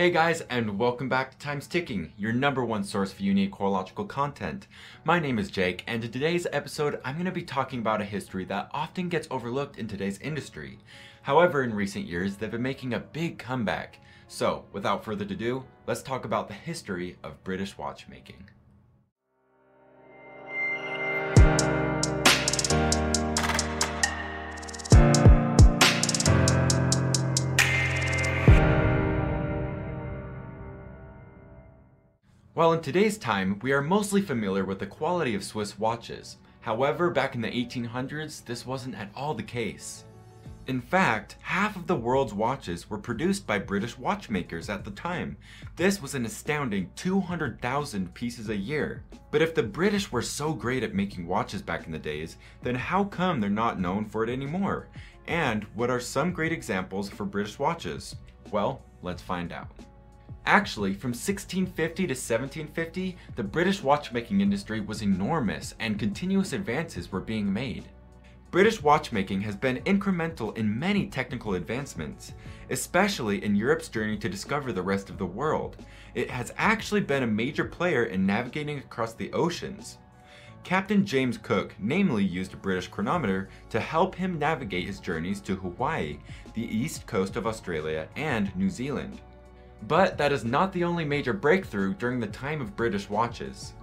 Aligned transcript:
Hey 0.00 0.10
guys, 0.10 0.40
and 0.48 0.78
welcome 0.78 1.10
back 1.10 1.30
to 1.30 1.36
Time's 1.36 1.66
Ticking, 1.66 2.14
your 2.16 2.32
number 2.32 2.64
one 2.64 2.84
source 2.84 3.12
for 3.12 3.22
unique 3.22 3.52
horological 3.52 4.06
content. 4.06 4.66
My 5.04 5.18
name 5.18 5.38
is 5.38 5.50
Jake, 5.50 5.84
and 5.86 6.02
in 6.02 6.10
today's 6.10 6.46
episode, 6.54 6.98
I'm 7.04 7.16
going 7.16 7.26
to 7.26 7.30
be 7.30 7.42
talking 7.42 7.80
about 7.80 8.00
a 8.00 8.06
history 8.06 8.46
that 8.46 8.70
often 8.72 9.10
gets 9.10 9.28
overlooked 9.30 9.76
in 9.78 9.86
today's 9.86 10.18
industry. 10.20 10.78
However, 11.20 11.62
in 11.64 11.74
recent 11.74 12.06
years, 12.06 12.36
they've 12.36 12.50
been 12.50 12.62
making 12.62 12.94
a 12.94 12.98
big 12.98 13.38
comeback. 13.38 13.98
So, 14.26 14.64
without 14.72 15.04
further 15.04 15.26
ado, 15.26 15.64
let's 15.86 16.00
talk 16.00 16.24
about 16.24 16.48
the 16.48 16.54
history 16.54 17.18
of 17.22 17.44
British 17.44 17.76
watchmaking. 17.76 18.48
While 32.52 32.72
in 32.72 32.80
today's 32.80 33.16
time, 33.16 33.60
we 33.62 33.70
are 33.70 33.80
mostly 33.80 34.20
familiar 34.20 34.64
with 34.64 34.80
the 34.80 34.86
quality 34.86 35.36
of 35.36 35.44
Swiss 35.44 35.78
watches. 35.78 36.36
However, 36.62 37.08
back 37.08 37.36
in 37.36 37.40
the 37.40 37.48
1800s, 37.48 38.44
this 38.44 38.66
wasn't 38.66 38.96
at 38.96 39.08
all 39.14 39.34
the 39.34 39.42
case. 39.44 40.04
In 40.66 40.80
fact, 40.80 41.36
half 41.42 41.76
of 41.76 41.86
the 41.86 41.94
world's 41.94 42.34
watches 42.34 42.90
were 42.90 42.98
produced 42.98 43.46
by 43.46 43.60
British 43.60 43.96
watchmakers 43.96 44.68
at 44.68 44.84
the 44.84 44.90
time. 44.90 45.36
This 45.76 46.02
was 46.02 46.16
an 46.16 46.26
astounding 46.26 46.90
200,000 46.96 48.12
pieces 48.14 48.48
a 48.48 48.56
year. 48.56 49.04
But 49.30 49.42
if 49.42 49.54
the 49.54 49.62
British 49.62 50.10
were 50.10 50.20
so 50.20 50.52
great 50.52 50.82
at 50.82 50.92
making 50.92 51.28
watches 51.28 51.62
back 51.62 51.86
in 51.86 51.92
the 51.92 51.98
days, 51.98 52.36
then 52.62 52.74
how 52.74 53.04
come 53.04 53.38
they're 53.38 53.48
not 53.48 53.78
known 53.78 54.06
for 54.06 54.24
it 54.24 54.28
anymore? 54.28 54.88
And 55.28 55.62
what 55.74 55.88
are 55.88 56.00
some 56.00 56.32
great 56.32 56.50
examples 56.50 57.08
for 57.08 57.24
British 57.24 57.60
watches? 57.60 58.16
Well, 58.50 58.82
let's 59.02 59.22
find 59.22 59.52
out. 59.52 59.70
Actually, 60.46 60.94
from 60.94 61.10
1650 61.10 62.06
to 62.06 62.12
1750, 62.12 63.16
the 63.36 63.42
British 63.42 63.82
watchmaking 63.82 64.40
industry 64.40 64.80
was 64.80 65.02
enormous 65.02 65.74
and 65.78 65.98
continuous 65.98 66.52
advances 66.52 67.12
were 67.12 67.20
being 67.20 67.52
made. 67.52 67.88
British 68.50 68.82
watchmaking 68.82 69.42
has 69.42 69.54
been 69.54 69.76
incremental 69.84 70.56
in 70.58 70.76
many 70.76 71.06
technical 71.06 71.54
advancements, 71.54 72.32
especially 72.70 73.44
in 73.44 73.54
Europe's 73.54 73.88
journey 73.88 74.16
to 74.16 74.28
discover 74.28 74.72
the 74.72 74.82
rest 74.82 75.08
of 75.08 75.18
the 75.18 75.26
world. 75.26 75.76
It 76.14 76.28
has 76.30 76.52
actually 76.56 77.02
been 77.02 77.22
a 77.22 77.28
major 77.28 77.64
player 77.64 78.06
in 78.06 78.26
navigating 78.26 78.78
across 78.78 79.12
the 79.12 79.32
oceans. 79.32 79.98
Captain 80.64 81.06
James 81.06 81.38
Cook 81.38 81.74
namely 81.78 82.24
used 82.24 82.52
a 82.52 82.56
British 82.56 82.88
chronometer 82.88 83.48
to 83.68 83.78
help 83.78 84.16
him 84.16 84.38
navigate 84.38 84.86
his 84.86 84.98
journeys 84.98 85.40
to 85.42 85.54
Hawaii, 85.54 86.18
the 86.54 86.76
east 86.76 87.06
coast 87.06 87.36
of 87.36 87.46
Australia, 87.46 88.08
and 88.16 88.54
New 88.56 88.68
Zealand. 88.68 89.20
But 89.88 90.18
that 90.18 90.32
is 90.32 90.44
not 90.44 90.72
the 90.72 90.84
only 90.84 91.04
major 91.04 91.32
breakthrough 91.32 91.94
during 91.94 92.20
the 92.20 92.26
time 92.26 92.60
of 92.60 92.76
British 92.76 93.08
watches. 93.08 93.74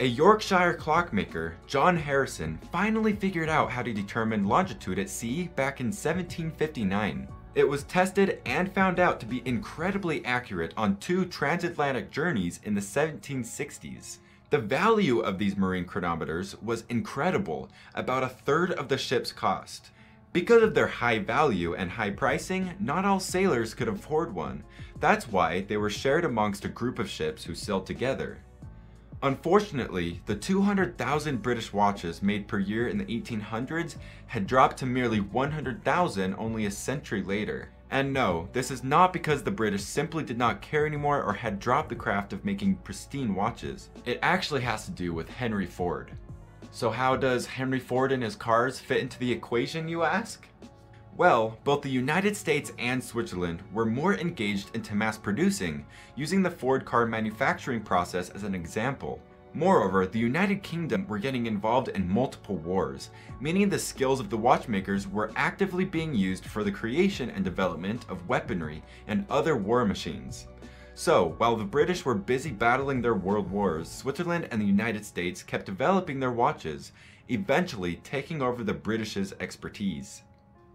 A 0.00 0.06
Yorkshire 0.06 0.74
clockmaker, 0.74 1.56
John 1.66 1.96
Harrison, 1.96 2.58
finally 2.72 3.12
figured 3.12 3.50
out 3.50 3.70
how 3.70 3.82
to 3.82 3.92
determine 3.92 4.46
longitude 4.46 4.98
at 4.98 5.10
sea 5.10 5.50
back 5.56 5.80
in 5.80 5.88
1759. 5.88 7.28
It 7.54 7.68
was 7.68 7.82
tested 7.82 8.40
and 8.46 8.72
found 8.72 8.98
out 8.98 9.20
to 9.20 9.26
be 9.26 9.42
incredibly 9.44 10.24
accurate 10.24 10.72
on 10.76 10.96
two 10.96 11.26
transatlantic 11.26 12.10
journeys 12.10 12.60
in 12.64 12.74
the 12.74 12.80
1760s. 12.80 14.18
The 14.50 14.58
value 14.58 15.20
of 15.20 15.38
these 15.38 15.56
marine 15.56 15.84
chronometers 15.84 16.60
was 16.62 16.84
incredible, 16.88 17.68
about 17.94 18.22
a 18.22 18.28
third 18.28 18.72
of 18.72 18.88
the 18.88 18.98
ship's 18.98 19.32
cost. 19.32 19.90
Because 20.32 20.62
of 20.62 20.74
their 20.74 20.86
high 20.86 21.18
value 21.18 21.74
and 21.74 21.90
high 21.90 22.10
pricing, 22.10 22.74
not 22.78 23.04
all 23.04 23.18
sailors 23.18 23.74
could 23.74 23.88
afford 23.88 24.32
one. 24.32 24.62
That's 25.00 25.26
why 25.26 25.62
they 25.62 25.76
were 25.76 25.90
shared 25.90 26.24
amongst 26.24 26.64
a 26.64 26.68
group 26.68 27.00
of 27.00 27.10
ships 27.10 27.42
who 27.42 27.54
sailed 27.56 27.84
together. 27.84 28.38
Unfortunately, 29.24 30.22
the 30.26 30.36
200,000 30.36 31.42
British 31.42 31.72
watches 31.72 32.22
made 32.22 32.46
per 32.46 32.60
year 32.60 32.86
in 32.86 32.96
the 32.96 33.04
1800s 33.06 33.96
had 34.28 34.46
dropped 34.46 34.76
to 34.78 34.86
merely 34.86 35.20
100,000 35.20 36.34
only 36.38 36.66
a 36.66 36.70
century 36.70 37.22
later. 37.22 37.70
And 37.90 38.12
no, 38.12 38.48
this 38.52 38.70
is 38.70 38.84
not 38.84 39.12
because 39.12 39.42
the 39.42 39.50
British 39.50 39.82
simply 39.82 40.22
did 40.22 40.38
not 40.38 40.62
care 40.62 40.86
anymore 40.86 41.24
or 41.24 41.32
had 41.32 41.58
dropped 41.58 41.88
the 41.88 41.96
craft 41.96 42.32
of 42.32 42.44
making 42.44 42.76
pristine 42.76 43.34
watches. 43.34 43.90
It 44.06 44.20
actually 44.22 44.60
has 44.60 44.84
to 44.84 44.92
do 44.92 45.12
with 45.12 45.28
Henry 45.28 45.66
Ford. 45.66 46.12
So 46.70 46.90
how 46.90 47.16
does 47.16 47.46
Henry 47.46 47.80
Ford 47.80 48.12
and 48.12 48.22
his 48.22 48.36
cars 48.36 48.78
fit 48.78 49.00
into 49.00 49.18
the 49.18 49.32
equation, 49.32 49.88
you 49.88 50.02
ask? 50.02 50.46
Well, 51.16 51.58
both 51.64 51.82
the 51.82 51.90
United 51.90 52.36
States 52.36 52.72
and 52.78 53.02
Switzerland 53.02 53.62
were 53.72 53.84
more 53.84 54.14
engaged 54.14 54.74
into 54.74 54.94
mass 54.94 55.18
producing, 55.18 55.84
using 56.16 56.42
the 56.42 56.50
Ford 56.50 56.84
car 56.84 57.04
manufacturing 57.04 57.82
process 57.82 58.30
as 58.30 58.42
an 58.42 58.54
example. 58.54 59.20
Moreover, 59.52 60.06
the 60.06 60.18
United 60.18 60.62
Kingdom 60.62 61.06
were 61.08 61.18
getting 61.18 61.46
involved 61.46 61.88
in 61.88 62.08
multiple 62.08 62.56
wars, 62.56 63.10
meaning 63.40 63.68
the 63.68 63.78
skills 63.78 64.20
of 64.20 64.30
the 64.30 64.36
watchmakers 64.36 65.08
were 65.08 65.32
actively 65.34 65.84
being 65.84 66.14
used 66.14 66.46
for 66.46 66.62
the 66.62 66.70
creation 66.70 67.30
and 67.30 67.44
development 67.44 68.06
of 68.08 68.28
weaponry 68.28 68.82
and 69.08 69.26
other 69.28 69.56
war 69.56 69.84
machines. 69.84 70.46
So, 71.00 71.34
while 71.38 71.56
the 71.56 71.64
British 71.64 72.04
were 72.04 72.14
busy 72.14 72.50
battling 72.50 73.00
their 73.00 73.14
world 73.14 73.50
wars, 73.50 73.90
Switzerland 73.90 74.48
and 74.50 74.60
the 74.60 74.66
United 74.66 75.06
States 75.06 75.42
kept 75.42 75.64
developing 75.64 76.20
their 76.20 76.30
watches, 76.30 76.92
eventually 77.30 78.02
taking 78.04 78.42
over 78.42 78.62
the 78.62 78.74
British's 78.74 79.32
expertise. 79.40 80.24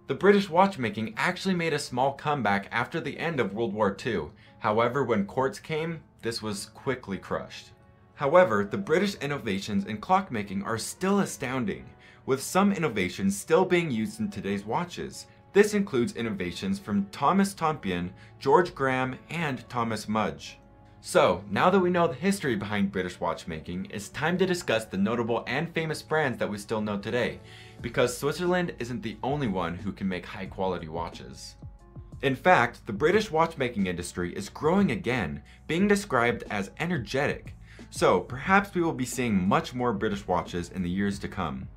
The 0.08 0.16
British 0.16 0.50
watchmaking 0.50 1.14
actually 1.16 1.54
made 1.54 1.74
a 1.74 1.78
small 1.78 2.14
comeback 2.14 2.68
after 2.72 3.00
the 3.00 3.20
end 3.20 3.40
of 3.40 3.54
World 3.54 3.72
War 3.72 3.96
II. 4.04 4.30
However, 4.58 5.04
when 5.04 5.28
quartz 5.28 5.60
came, 5.60 6.02
this 6.24 6.42
was 6.42 6.72
quickly 6.74 7.20
crushed. 7.20 7.70
However, 8.16 8.64
the 8.66 8.80
British 8.80 9.14
innovations 9.18 9.86
in 9.86 10.00
clockmaking 10.00 10.66
are 10.66 10.80
still 10.80 11.20
astounding, 11.20 11.86
with 12.26 12.42
some 12.42 12.74
innovations 12.74 13.38
still 13.40 13.64
being 13.64 13.92
used 13.92 14.20
in 14.20 14.32
today's 14.32 14.66
watches, 14.66 15.28
this 15.56 15.74
includes 15.74 16.18
innovations 16.18 16.80
from 16.80 17.06
Thomas 17.14 17.54
Tompion, 17.54 18.10
George 18.40 18.76
Graham, 18.76 19.18
and 19.30 19.68
Thomas 19.70 20.10
Mudge. 20.10 20.60
So, 21.00 21.46
now 21.50 21.70
that 21.70 21.80
we 21.80 21.90
know 21.90 22.10
the 22.10 22.14
history 22.14 22.58
behind 22.58 22.92
British 22.92 23.22
watchmaking, 23.22 23.88
it's 23.90 24.10
time 24.10 24.38
to 24.40 24.46
discuss 24.46 24.84
the 24.84 24.98
notable 24.98 25.46
and 25.48 25.74
famous 25.74 26.02
brands 26.02 26.38
that 26.40 26.50
we 26.50 26.58
still 26.58 26.82
know 26.82 26.98
today, 26.98 27.40
because 27.80 28.18
Switzerland 28.18 28.74
isn't 28.80 29.02
the 29.02 29.16
only 29.24 29.48
one 29.48 29.76
who 29.76 29.94
can 29.94 30.10
make 30.10 30.26
high 30.26 30.46
quality 30.46 30.90
watches. 30.90 31.56
In 32.22 32.36
fact, 32.36 32.86
the 32.86 32.92
British 32.92 33.32
watchmaking 33.32 33.88
industry 33.88 34.36
is 34.36 34.50
growing 34.50 34.92
again, 34.92 35.42
being 35.68 35.88
described 35.88 36.44
as 36.50 36.72
energetic. 36.80 37.56
So, 37.92 38.20
perhaps 38.20 38.76
we 38.76 38.82
will 38.82 38.92
be 38.92 39.06
seeing 39.06 39.48
much 39.48 39.74
more 39.74 39.94
British 39.94 40.28
watches 40.28 40.72
in 40.72 40.84
the 40.84 40.90
years 40.90 41.18
to 41.20 41.30
come. 41.30 41.70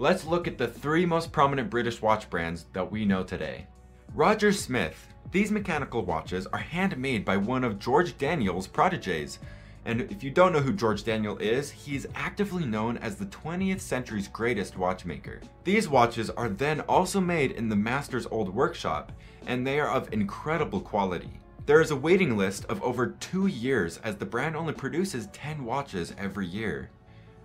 Let's 0.00 0.24
look 0.24 0.46
at 0.46 0.58
the 0.58 0.68
three 0.68 1.04
most 1.04 1.32
prominent 1.32 1.70
British 1.70 2.00
watch 2.00 2.30
brands 2.30 2.66
that 2.72 2.88
we 2.88 3.04
know 3.04 3.24
today. 3.24 3.66
Roger 4.14 4.52
Smith. 4.52 5.08
These 5.32 5.50
mechanical 5.50 6.04
watches 6.04 6.46
are 6.46 6.60
handmade 6.60 7.24
by 7.24 7.36
one 7.36 7.64
of 7.64 7.80
George 7.80 8.16
Daniel's 8.16 8.68
proteges. 8.68 9.40
And 9.86 10.02
if 10.02 10.22
you 10.22 10.30
don't 10.30 10.52
know 10.52 10.60
who 10.60 10.72
George 10.72 11.02
Daniel 11.02 11.36
is, 11.38 11.72
he 11.72 11.96
is 11.96 12.06
actively 12.14 12.64
known 12.64 12.96
as 12.98 13.16
the 13.16 13.26
20th 13.26 13.80
century's 13.80 14.28
greatest 14.28 14.78
watchmaker. 14.78 15.40
These 15.64 15.88
watches 15.88 16.30
are 16.30 16.48
then 16.48 16.82
also 16.82 17.20
made 17.20 17.50
in 17.50 17.68
the 17.68 17.74
master's 17.74 18.26
old 18.26 18.54
workshop, 18.54 19.10
and 19.48 19.66
they 19.66 19.80
are 19.80 19.90
of 19.90 20.12
incredible 20.12 20.80
quality. 20.80 21.40
There 21.66 21.80
is 21.80 21.90
a 21.90 21.96
waiting 21.96 22.36
list 22.36 22.66
of 22.66 22.80
over 22.84 23.08
two 23.18 23.48
years 23.48 23.98
as 24.04 24.14
the 24.14 24.24
brand 24.24 24.54
only 24.54 24.74
produces 24.74 25.26
10 25.32 25.64
watches 25.64 26.14
every 26.16 26.46
year. 26.46 26.88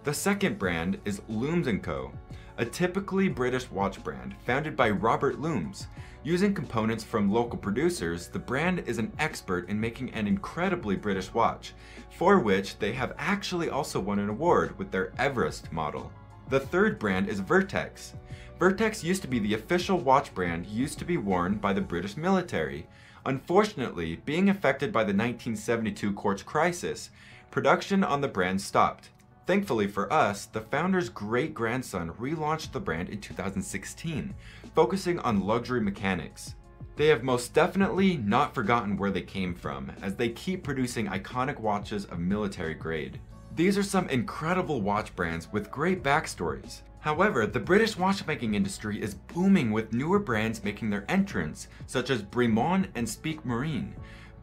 The 0.03 0.13
second 0.13 0.59
brand 0.59 0.99
is 1.05 1.21
Loomes 1.29 1.81
& 1.81 1.83
Co 1.83 2.11
a 2.57 2.65
typically 2.65 3.27
British 3.27 3.69
watch 3.71 4.03
brand 4.03 4.35
founded 4.45 4.75
by 4.75 4.89
Robert 4.89 5.41
Loomes. 5.41 5.87
Using 6.23 6.53
components 6.53 7.03
from 7.03 7.31
local 7.31 7.57
producers, 7.57 8.27
the 8.27 8.39
brand 8.39 8.83
is 8.85 8.97
an 8.97 9.11
expert 9.19 9.67
in 9.69 9.79
making 9.79 10.13
an 10.13 10.27
incredibly 10.27 10.95
British 10.95 11.33
watch, 11.33 11.73
for 12.11 12.39
which 12.39 12.77
they 12.79 12.93
have 12.93 13.13
actually 13.17 13.69
also 13.69 13.99
won 13.99 14.19
an 14.19 14.29
award 14.29 14.77
with 14.77 14.91
their 14.91 15.11
Everest 15.17 15.71
model. 15.71 16.11
The 16.49 16.59
third 16.59 16.99
brand 16.99 17.27
is 17.27 17.39
Vertex. 17.39 18.13
Vertex 18.59 19.03
used 19.03 19.21
to 19.23 19.27
be 19.27 19.39
the 19.39 19.55
official 19.55 19.97
watch 19.97 20.33
brand 20.33 20.67
used 20.67 20.99
to 20.99 21.05
be 21.05 21.17
worn 21.17 21.55
by 21.55 21.73
the 21.73 21.81
British 21.81 22.15
military. 22.15 22.87
Unfortunately, 23.25 24.17
being 24.25 24.49
affected 24.49 24.93
by 24.93 25.01
the 25.01 25.07
1972 25.07 26.13
quartz 26.13 26.43
crisis, 26.43 27.09
production 27.51 28.03
on 28.03 28.21
the 28.21 28.27
brand 28.27 28.61
stopped. 28.61 29.09
Thankfully 29.45 29.87
for 29.87 30.11
us, 30.11 30.45
the 30.45 30.61
founder's 30.61 31.09
great 31.09 31.53
grandson 31.53 32.11
relaunched 32.11 32.71
the 32.71 32.79
brand 32.79 33.09
in 33.09 33.19
2016, 33.19 34.33
focusing 34.73 35.19
on 35.19 35.45
luxury 35.45 35.81
mechanics. 35.81 36.55
They 36.95 37.07
have 37.07 37.23
most 37.23 37.53
definitely 37.53 38.17
not 38.17 38.55
forgotten 38.55 38.95
where 38.95 39.11
they 39.11 39.21
came 39.21 39.53
from, 39.53 39.91
as 40.01 40.15
they 40.15 40.29
keep 40.29 40.63
producing 40.63 41.07
iconic 41.07 41.59
watches 41.59 42.05
of 42.05 42.19
military 42.19 42.73
grade. 42.73 43.19
These 43.55 43.77
are 43.77 43.83
some 43.83 44.07
incredible 44.09 44.81
watch 44.81 45.13
brands 45.15 45.51
with 45.51 45.69
great 45.71 46.03
backstories. 46.03 46.81
However, 46.99 47.45
the 47.45 47.59
British 47.59 47.97
watchmaking 47.97 48.53
industry 48.53 49.01
is 49.01 49.15
booming 49.15 49.71
with 49.71 49.91
newer 49.91 50.19
brands 50.19 50.63
making 50.63 50.89
their 50.89 51.03
entrance, 51.09 51.67
such 51.85 52.09
as 52.09 52.23
Bremont 52.23 52.87
and 52.95 53.07
Speake-Marin. 53.07 53.93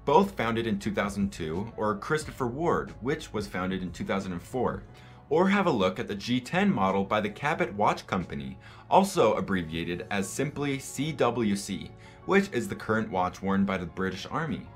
Both 0.05 0.37
founded 0.37 0.67
in 0.67 0.79
2002, 0.79 1.73
or 1.77 1.97
Christopher 1.97 2.47
Ward, 2.47 2.93
which 3.01 3.33
was 3.33 3.47
founded 3.47 3.83
in 3.83 3.93
2004. 3.93 4.83
Or 5.29 5.49
have 5.49 5.67
a 5.67 5.71
look 5.71 5.99
at 5.99 6.09
the 6.09 6.17
G10 6.17 6.73
model 6.73 7.05
by 7.05 7.21
the 7.21 7.31
Cabot 7.31 7.73
Watch 7.75 8.07
Company, 8.07 8.59
also 8.91 9.35
abbreviated 9.35 10.07
as 10.11 10.29
simply 10.29 10.79
CWC, 10.79 11.91
which 12.27 12.49
is 12.53 12.69
the 12.69 12.75
current 12.75 13.11
watch 13.11 13.41
worn 13.41 13.65
by 13.65 13.79
the 13.79 13.87
British 13.87 14.27
Army. 14.31 14.67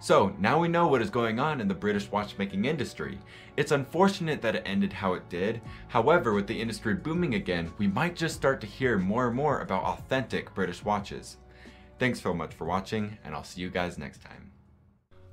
So 0.00 0.34
now 0.38 0.60
we 0.60 0.68
know 0.68 0.86
what 0.86 1.02
is 1.02 1.10
going 1.10 1.40
on 1.40 1.60
in 1.60 1.66
the 1.66 1.74
British 1.74 2.10
watchmaking 2.10 2.64
industry. 2.64 3.18
It's 3.56 3.72
unfortunate 3.72 4.40
that 4.42 4.54
it 4.54 4.62
ended 4.64 4.92
how 4.92 5.14
it 5.14 5.28
did, 5.28 5.60
however 5.88 6.32
with 6.32 6.46
the 6.46 6.60
industry 6.60 6.94
booming 6.94 7.34
again, 7.34 7.72
we 7.78 7.88
might 7.88 8.14
just 8.14 8.36
start 8.36 8.60
to 8.60 8.66
hear 8.66 8.96
more 8.96 9.26
and 9.26 9.36
more 9.36 9.60
about 9.60 9.82
authentic 9.82 10.54
British 10.54 10.84
watches. 10.84 11.38
Thanks 11.98 12.20
so 12.20 12.32
much 12.32 12.54
for 12.54 12.64
watching, 12.64 13.18
and 13.24 13.34
I'll 13.34 13.42
see 13.42 13.60
you 13.60 13.70
guys 13.70 13.98
next 13.98 14.22
time. 14.22 14.52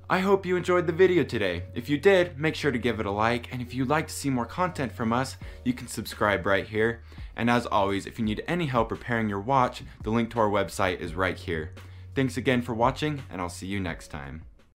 I 0.08 0.20
hope 0.20 0.46
you 0.46 0.56
enjoyed 0.56 0.86
the 0.86 0.92
video 0.92 1.24
today. 1.24 1.64
If 1.74 1.88
you 1.88 1.98
did, 1.98 2.38
make 2.38 2.54
sure 2.54 2.70
to 2.70 2.78
give 2.78 3.00
it 3.00 3.06
a 3.06 3.10
like, 3.10 3.52
and 3.52 3.60
if 3.60 3.74
you'd 3.74 3.88
like 3.88 4.06
to 4.06 4.14
see 4.14 4.30
more 4.30 4.46
content 4.46 4.92
from 4.92 5.12
us, 5.12 5.36
you 5.64 5.72
can 5.72 5.88
subscribe 5.88 6.46
right 6.46 6.64
here. 6.64 7.02
And 7.34 7.50
as 7.50 7.66
always, 7.66 8.06
if 8.06 8.16
you 8.16 8.24
need 8.24 8.44
any 8.46 8.66
help 8.66 8.92
repairing 8.92 9.28
your 9.28 9.40
watch, 9.40 9.82
the 10.04 10.10
link 10.10 10.30
to 10.30 10.38
our 10.38 10.48
website 10.48 11.00
is 11.00 11.16
right 11.16 11.36
here. 11.36 11.72
Thanks 12.14 12.36
again 12.36 12.62
for 12.62 12.72
watching, 12.72 13.24
and 13.30 13.40
I'll 13.40 13.48
see 13.48 13.66
you 13.66 13.80
next 13.80 14.06
time. 14.08 14.42